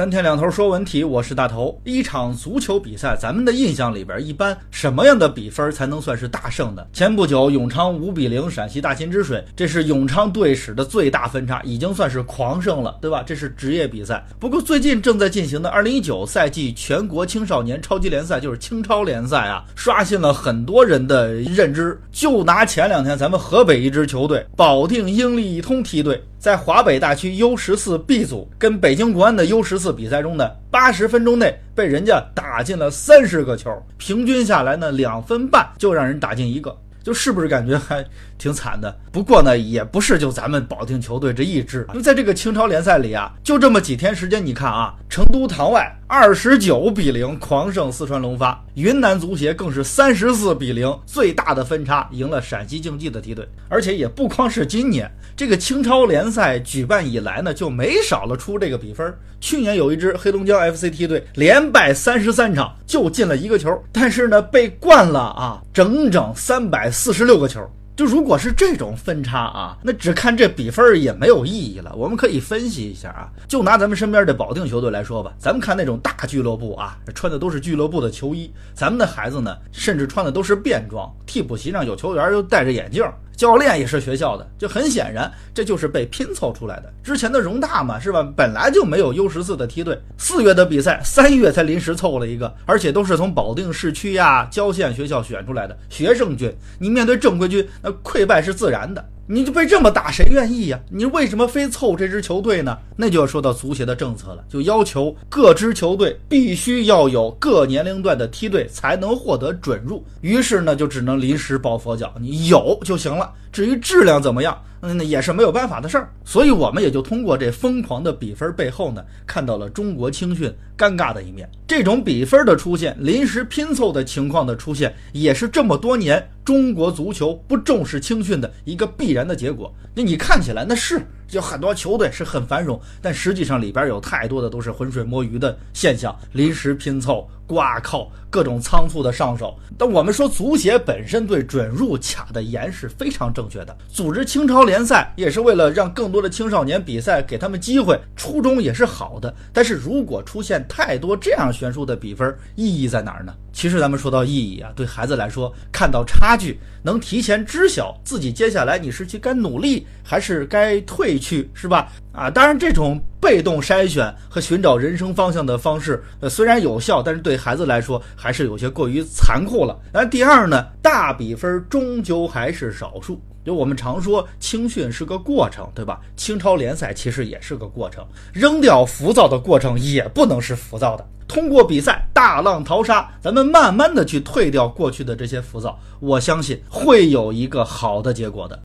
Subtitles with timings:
[0.00, 1.78] 三天两头说文体，我是大头。
[1.84, 6.88] 一场足球比赛，咱们的印象里边，一般什么样的比分才能算是大胜的？
[6.90, 13.22] 前不久，永昌五比零陕西大秦之水，这是永昌队史的最大分差，已经算是狂胜了，对吧？
[13.26, 14.24] 这是职业比赛。
[14.38, 22.00] 不过最近正在进行的二零一九赛季全国青少年超级联赛，就是青超联赛啊，刷新了很多人的认知。
[22.10, 26.18] 就拿前两天咱们河北一支球队保定英利一通梯队。
[26.40, 38.02] 在华北大区 U 十四 B 组跟北京国安的 U 十四比赛中呢，八十分钟内被人家打进了三十个球，平均下来呢两分半就让人打进一个，就是不是感觉还
[38.38, 38.96] 挺惨的？
[39.12, 55.08] 不过呢，也不是就咱们保定球队这一支，因为在这个清超联赛里啊，就这么几天时间，你看啊，成都唐外二十九比零狂胜四川龙发，云南足协更是三十四比零最大的分差赢了陕西竞技的梯队，而且也不光是今年。
[55.36, 59.14] 这个青超联赛举办以来呢，就没少了出这个比分。
[59.40, 67.60] 去年有一支黑龙江 FC 梯队连败三十三场，就进了一个球，但是呢被灌了啊整整三百四十六个球。
[68.00, 71.94] 就如果是这种分差啊，那只看这比分也没有意义了。
[71.94, 83.04] 我们可以分析一下啊，就拿咱们身边的保定球队来说吧，咱们看那种大俱乐部啊，穿的都是俱乐部的球衣，咱们的孩子呢，甚至穿的都是便装，替补席上有球员又戴着眼镜。
[83.40, 86.92] 教练也是学校的，就很显然，这就是被拼凑出来的。
[87.02, 88.22] 之前的容大嘛，是吧？
[88.36, 96.54] 本来就没有 U 十四的梯队，四月的比赛，三月才临时凑了一个，而且都是从保定市区呀、郊县学校选出来的学生军。
[96.78, 99.02] 你面对正规军，那溃败是自然的。
[99.32, 100.80] 你就被这么打，谁愿意呀？
[100.90, 102.76] 你为什么非凑这支球队呢？
[102.96, 110.04] 那就要说到足协的政策了，就要求各支球队必须要有各年龄段的梯队才能获得准入。
[110.20, 113.32] 于是呢，就只能临时抱佛脚，你有就行了。
[113.52, 116.12] 至于质量怎么样，嗯，也是没有办法的事儿。
[116.24, 121.48] 所以我们也就通过这疯狂的比分背后呢，看到了中国青训尴尬的一面。
[121.66, 129.72] 这种比分的出现，临时拼凑的情况的出现，也是这么多年中国足球不重视青训的一个必然的结果。
[129.94, 131.00] 那你看起来那是。
[131.30, 139.56] 就很多球队是很繁荣，但实际上里边有太多的都是浑水摸鱼的现象，临时拼凑、挂靠、各种仓促的上手。
[139.78, 149.32] 但我们说足协本身对准入卡的严是非常正确的，组织青超联赛也是为了让更多的青少年比赛，给他们机会，初衷也是好的。
[149.52, 153.32] 但是如果出现太多这样悬殊的比分，意义在哪儿呢？
[153.52, 161.92] 其实咱们说到意义啊，对孩子来说，看到差距，能提前知晓自己接下来你是去该努力还是该退去，是吧？
[162.12, 169.78] 啊，当然这种被动筛选和寻找人生方向的方式，呃，虽然有效，但是对孩子来说还是有些过于残酷了。
[169.92, 173.20] 那第二呢，大比分终究还是少数。
[173.42, 176.00] 就我们常说，青训是个过程，对吧？
[176.16, 178.04] 青超联赛其实也是个过程，
[178.34, 181.06] 扔掉浮躁的过程也不能是浮躁的。
[181.26, 188.58] 通过比赛大浪淘沙，咱们慢慢的去退掉过去的这些浮躁，我相信会有一个好的结果的。